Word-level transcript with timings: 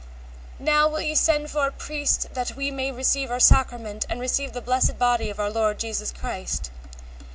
Now, 0.57 0.87
will 0.89 1.01
ye 1.01 1.13
send 1.13 1.51
for 1.51 1.67
a 1.67 1.71
priest, 1.71 2.33
that 2.33 2.55
we 2.55 2.71
may 2.71 2.91
receive 2.91 3.29
our 3.29 3.39
sacrament, 3.39 4.03
and 4.09 4.19
receive 4.19 4.53
the 4.53 4.59
blessed 4.61 4.97
body 4.97 5.29
of 5.29 5.39
our 5.39 5.51
Lord 5.51 5.77
Jesus 5.77 6.11
Christ? 6.11 6.71